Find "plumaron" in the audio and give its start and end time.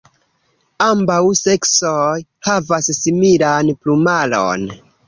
3.85-4.71